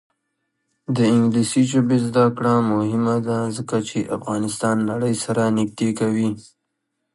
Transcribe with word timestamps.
د 0.95 0.97
انګلیسي 1.13 1.63
ژبې 1.71 1.97
زده 2.07 2.25
کړه 2.35 2.53
مهمه 2.71 3.15
ده 3.27 3.37
ځکه 3.57 3.75
چې 3.87 4.09
افغانستان 4.17 4.75
نړۍ 4.91 5.13
سره 5.23 5.43
نږدې 5.57 5.89
کوي. 5.99 6.29